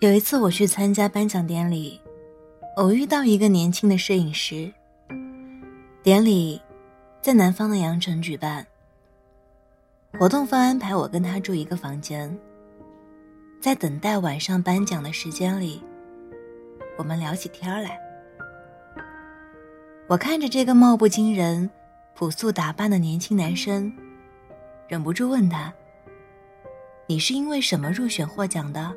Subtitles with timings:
[0.00, 1.98] 有一次我去参加颁奖典礼，
[2.76, 4.70] 偶遇到一个年轻的摄影师。
[6.02, 6.60] 典礼
[7.22, 8.66] 在南方的羊城举办，
[10.18, 12.38] 活动方安排我跟他住一个房间。
[13.58, 15.82] 在等待晚上颁奖的时间里，
[16.98, 17.98] 我们聊起天来。
[20.06, 21.70] 我看着这个貌不惊人、
[22.14, 23.90] 朴素打扮的年轻男生，
[24.88, 25.72] 忍不住问他
[27.08, 28.94] ：“你是因为什么入选获奖的？”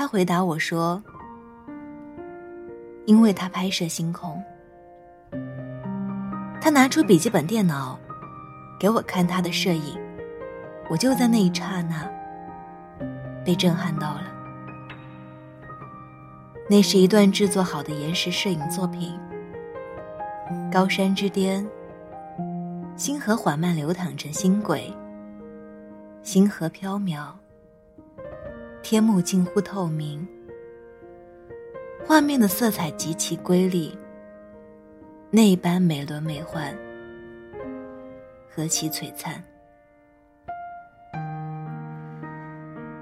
[0.00, 1.02] 他回答我说
[3.04, 4.42] ：“因为他拍摄星空。”
[6.58, 7.98] 他拿出笔记本电脑，
[8.78, 10.00] 给我看他的摄影，
[10.88, 12.10] 我就在那一刹那
[13.44, 14.22] 被震撼到了。
[16.66, 19.20] 那是一段制作好的延时摄影作品。
[20.72, 21.68] 高山之巅，
[22.96, 24.90] 星河缓慢流淌成星轨，
[26.22, 27.26] 星河飘渺。
[28.82, 30.26] 天幕近乎透明，
[32.06, 33.96] 画面的色彩极其瑰丽，
[35.30, 36.74] 那般美轮美奂，
[38.48, 39.42] 何其璀璨！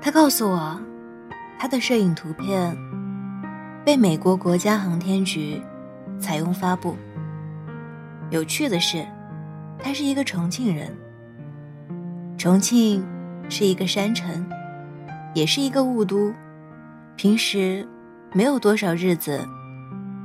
[0.01, 0.79] 他告诉我，
[1.59, 2.77] 他的摄影图片
[3.85, 5.63] 被美国国家航天局
[6.19, 6.97] 采用发布。
[8.31, 9.07] 有趣的是，
[9.79, 10.95] 他是一个重庆人。
[12.37, 13.03] 重庆
[13.49, 14.47] 是一个山城。
[15.39, 16.35] 也是一个雾都，
[17.15, 17.87] 平时
[18.33, 19.47] 没有多少日子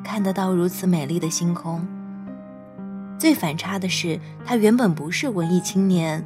[0.04, 1.88] 看得到如此美丽的星空。
[3.20, 6.26] 最反差的是，他原本不是文艺青年，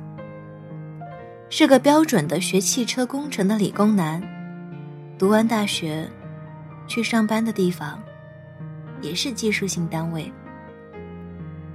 [1.50, 4.24] 是个标准的学汽车工程的理工男。
[5.18, 6.10] 读完大学，
[6.88, 8.02] 去上班的地方
[9.02, 10.32] 也是技术性单位。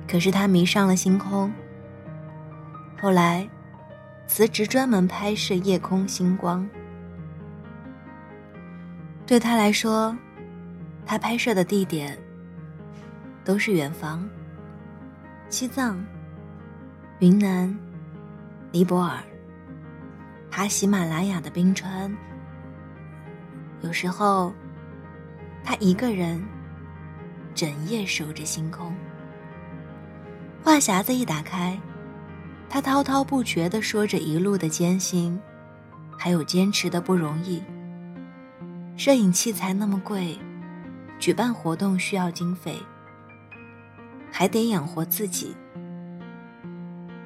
[0.08, 1.52] 可是他迷上了星空，
[2.98, 3.46] 后来
[4.26, 6.66] 辞职专门拍摄夜空星光。
[9.26, 10.16] 对他来说，
[11.06, 12.18] 他拍摄的地点
[13.44, 14.28] 都是远方：
[15.48, 16.04] 西藏、
[17.20, 17.74] 云南、
[18.70, 19.18] 尼泊尔、
[20.50, 22.14] 爬喜马拉雅的冰川。
[23.80, 24.52] 有时候，
[25.64, 26.42] 他一个人
[27.54, 28.94] 整夜守着星空。
[30.62, 31.78] 话匣子一打开，
[32.68, 35.40] 他滔滔不绝地说着一路的艰辛，
[36.18, 37.62] 还有坚持的不容易。
[38.96, 40.38] 摄影器材那么贵，
[41.18, 42.76] 举办活动需要经费，
[44.30, 45.56] 还得养活自己。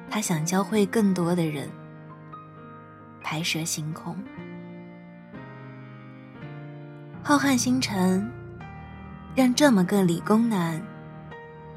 [0.09, 1.69] 他想教会更多的人
[3.21, 4.15] 拍摄星空。
[7.21, 8.31] 浩瀚星辰
[9.35, 10.81] 让这么个理工男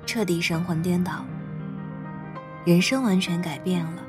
[0.06, 1.24] 彻底神魂颠倒，
[2.64, 4.02] 人生完全改变了。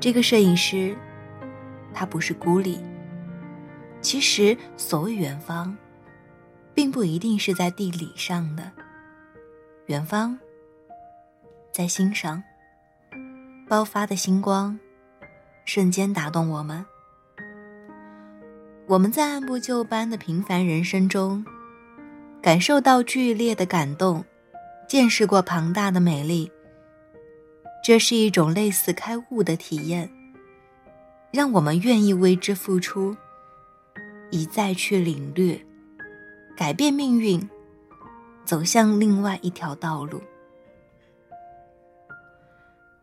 [0.00, 0.96] 这个摄影师，
[1.92, 2.80] 他不是孤立。
[4.02, 5.74] 其实，所谓远方，
[6.74, 8.70] 并不一定是在地理上的
[9.86, 10.36] 远方，
[11.70, 12.42] 在心上
[13.68, 14.78] 爆发的星光，
[15.64, 16.84] 瞬间打动我们。
[18.88, 21.44] 我们在按部就班的平凡人生中，
[22.42, 24.24] 感受到剧烈的感动，
[24.88, 26.50] 见识过庞大的美丽。
[27.84, 30.10] 这是一种类似开悟的体验，
[31.30, 33.16] 让我们愿意为之付出。
[34.32, 35.60] 一再去领略，
[36.56, 37.46] 改变命运，
[38.46, 40.22] 走向另外一条道路。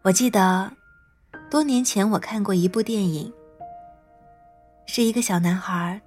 [0.01, 0.71] 我记得
[1.51, 3.31] 多年前我看过一部电影，
[4.87, 6.01] 是一个小男孩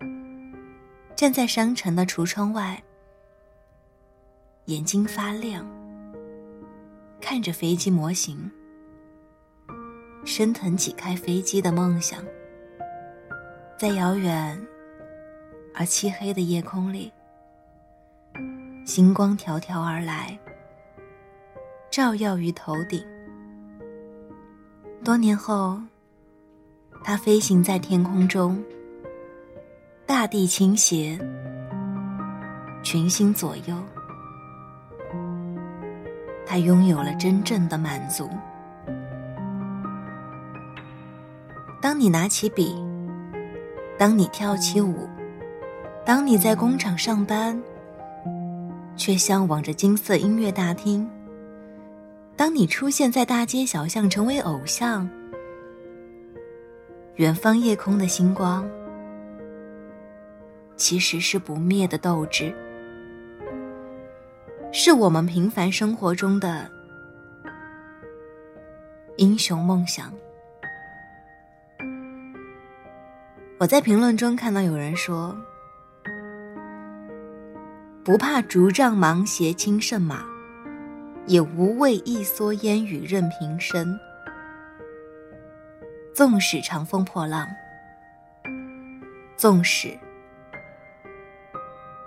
[1.14, 2.82] 站在商城的橱窗外，
[4.64, 5.64] 眼睛发亮，
[7.20, 8.50] 看着飞机模型，
[10.24, 12.20] 升腾起开飞机的梦想，
[13.78, 14.60] 在遥远。
[15.74, 17.10] 而漆黑的夜空里，
[18.84, 20.38] 星光迢迢而来，
[21.90, 23.02] 照耀于头顶。
[25.02, 25.80] 多年后，
[27.02, 28.62] 他飞行在天空中，
[30.06, 31.18] 大地倾斜，
[32.82, 33.74] 群星左右，
[36.46, 38.28] 他拥有了真正的满足。
[41.80, 42.76] 当你拿起笔，
[43.98, 45.08] 当你跳起舞。
[46.04, 47.62] 当你在工厂上班，
[48.96, 51.06] 却向往着金色音乐大厅；
[52.36, 55.08] 当你出现在大街小巷，成为偶像，
[57.14, 58.68] 远方夜空的星光，
[60.76, 62.52] 其实是不灭的斗志，
[64.72, 66.68] 是我们平凡生活中的
[69.18, 70.12] 英雄梦想。
[73.58, 75.36] 我在评论中看到有人说
[78.04, 80.24] ：“不怕竹杖芒鞋轻胜马，
[81.26, 83.96] 也无畏一蓑烟雨任平生。
[86.12, 87.46] 纵使长风破浪，
[89.36, 89.96] 纵使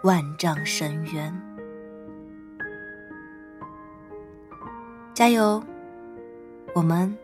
[0.03, 1.33] 万丈深渊，
[5.13, 5.63] 加油！
[6.73, 7.17] 我们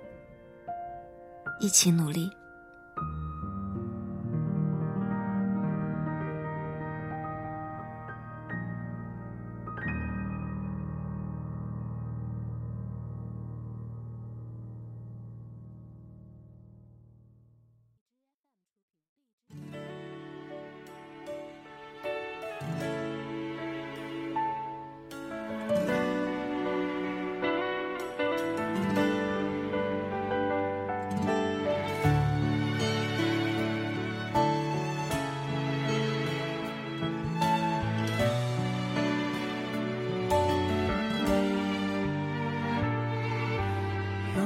[1.59, 2.31] 一起努力。”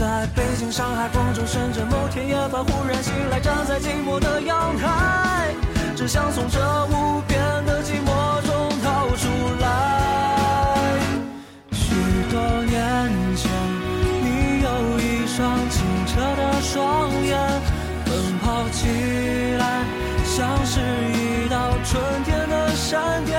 [0.00, 5.54] 在北京、上海、广州、深圳，某天夜半忽然醒来，站在寂寞的阳台，
[5.94, 9.28] 只想从这无边的寂寞中逃出
[9.60, 10.96] 来。
[11.72, 11.92] 许
[12.30, 13.50] 多年前，
[14.24, 17.38] 你有一双清澈的双眼，
[18.06, 18.88] 奔跑起
[19.58, 19.84] 来
[20.24, 20.80] 像是
[21.12, 23.38] 一道春天的闪电，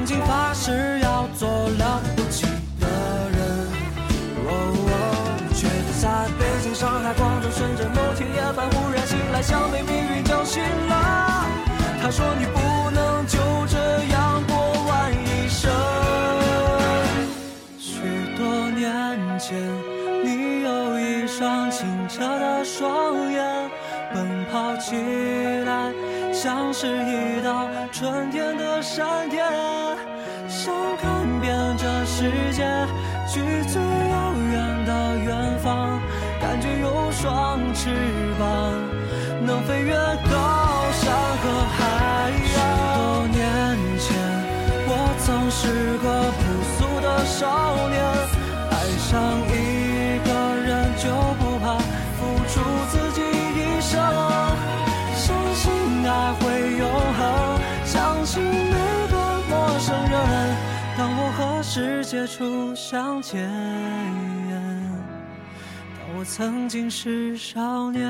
[0.00, 2.46] 曾经发誓要做了不起
[2.80, 2.86] 的
[3.36, 3.68] 人，
[5.54, 5.68] 却
[6.00, 11.44] 在北京、上海、广州、深圳，某天夜半忽然醒来，像被命运叫醒了。
[12.00, 13.76] 他说你不能就这
[14.06, 14.56] 样过
[14.88, 15.70] 完一生。
[17.78, 18.00] 许
[18.38, 19.54] 多年前，
[20.24, 23.70] 你有一双清澈的双眼，
[24.14, 24.96] 奔跑起
[25.66, 25.92] 来。
[26.32, 29.44] 像是一道春天的闪电，
[32.20, 32.68] 世界，
[33.26, 35.98] 去最遥远的远方，
[36.38, 37.88] 感觉有双翅
[38.38, 38.74] 膀，
[39.40, 42.44] 能飞越高山和海洋。
[42.44, 42.60] 许
[42.98, 43.40] 多年
[43.98, 44.06] 前，
[44.86, 44.92] 我
[45.24, 46.40] 曾是个朴
[46.76, 47.96] 素的少年，
[62.10, 63.48] 和世界初相见，
[65.96, 68.04] 当我曾经是少年。